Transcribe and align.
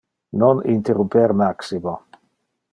Non 0.39 0.55
interrumper 0.77 1.29
Maximo. 1.41 1.93